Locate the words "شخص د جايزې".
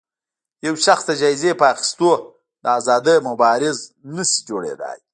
0.85-1.51